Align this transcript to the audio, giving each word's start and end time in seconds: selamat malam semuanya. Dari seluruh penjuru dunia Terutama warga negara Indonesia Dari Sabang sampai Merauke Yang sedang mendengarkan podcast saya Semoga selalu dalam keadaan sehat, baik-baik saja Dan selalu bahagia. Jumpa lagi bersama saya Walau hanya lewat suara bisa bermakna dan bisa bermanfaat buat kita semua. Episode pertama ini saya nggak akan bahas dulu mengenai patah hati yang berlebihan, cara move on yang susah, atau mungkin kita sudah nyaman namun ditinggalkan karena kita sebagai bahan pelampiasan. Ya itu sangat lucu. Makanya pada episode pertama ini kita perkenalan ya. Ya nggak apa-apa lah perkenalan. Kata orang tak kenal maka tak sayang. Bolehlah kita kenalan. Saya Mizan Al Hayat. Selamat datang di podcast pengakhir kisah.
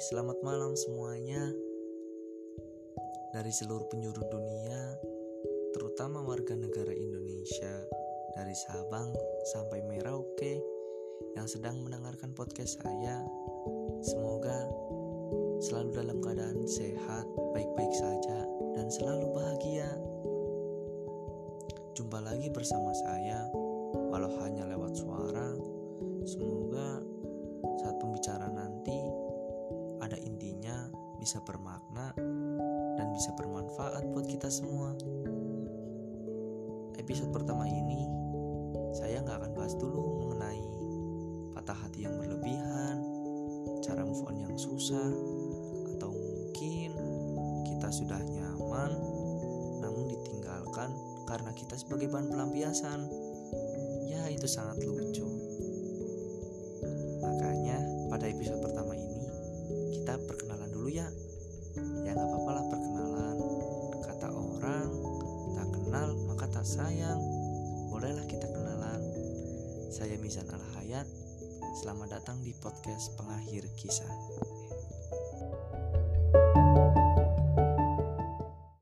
selamat 0.00 0.40
malam 0.40 0.72
semuanya. 0.72 1.52
Dari 3.36 3.52
seluruh 3.52 3.84
penjuru 3.92 4.26
dunia 4.26 4.96
Terutama 5.76 6.18
warga 6.24 6.56
negara 6.58 6.90
Indonesia 6.90 7.86
Dari 8.34 8.50
Sabang 8.58 9.14
sampai 9.54 9.86
Merauke 9.86 10.58
Yang 11.38 11.54
sedang 11.54 11.78
mendengarkan 11.86 12.34
podcast 12.34 12.82
saya 12.82 13.22
Semoga 14.02 14.66
selalu 15.62 15.94
dalam 15.94 16.18
keadaan 16.18 16.66
sehat, 16.66 17.30
baik-baik 17.54 17.94
saja 17.94 18.50
Dan 18.74 18.90
selalu 18.90 19.30
bahagia. 19.30 19.94
Jumpa 21.94 22.18
lagi 22.18 22.50
bersama 22.50 22.90
saya 22.98 23.46
Walau 24.10 24.32
hanya 24.42 24.66
lewat 24.66 24.98
suara 24.98 25.29
bisa 31.20 31.36
bermakna 31.44 32.16
dan 32.96 33.06
bisa 33.12 33.36
bermanfaat 33.36 34.08
buat 34.08 34.24
kita 34.24 34.48
semua. 34.48 34.96
Episode 36.96 37.28
pertama 37.28 37.68
ini 37.68 38.08
saya 38.96 39.20
nggak 39.20 39.36
akan 39.44 39.52
bahas 39.52 39.76
dulu 39.76 40.24
mengenai 40.24 40.64
patah 41.52 41.76
hati 41.76 42.08
yang 42.08 42.16
berlebihan, 42.16 43.04
cara 43.84 44.00
move 44.00 44.24
on 44.24 44.40
yang 44.40 44.56
susah, 44.56 45.12
atau 45.94 46.08
mungkin 46.08 46.96
kita 47.68 47.88
sudah 47.92 48.18
nyaman 48.24 48.92
namun 49.84 50.08
ditinggalkan 50.08 50.96
karena 51.28 51.52
kita 51.52 51.76
sebagai 51.76 52.08
bahan 52.08 52.32
pelampiasan. 52.32 53.00
Ya 54.08 54.24
itu 54.32 54.48
sangat 54.48 54.80
lucu. 54.82 55.28
Makanya 57.20 57.78
pada 58.10 58.26
episode 58.26 58.58
pertama 58.64 58.96
ini 58.98 59.20
kita 59.94 60.18
perkenalan 60.26 60.49
ya. 60.90 61.06
Ya 62.02 62.10
nggak 62.18 62.26
apa-apa 62.26 62.50
lah 62.50 62.64
perkenalan. 62.66 63.36
Kata 64.02 64.28
orang 64.34 64.90
tak 65.54 65.68
kenal 65.70 66.08
maka 66.26 66.46
tak 66.50 66.66
sayang. 66.66 67.22
Bolehlah 67.94 68.26
kita 68.26 68.50
kenalan. 68.50 68.98
Saya 69.94 70.18
Mizan 70.18 70.50
Al 70.50 70.62
Hayat. 70.74 71.06
Selamat 71.78 72.18
datang 72.18 72.42
di 72.42 72.50
podcast 72.58 73.14
pengakhir 73.14 73.70
kisah. 73.78 74.10